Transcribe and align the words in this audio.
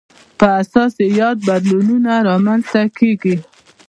پر 0.37 0.49
اساس 0.61 0.93
یې 1.01 1.07
یاد 1.21 1.37
بدلونونه 1.49 2.11
رامنځته 2.27 2.81
کېږي. 2.97 3.35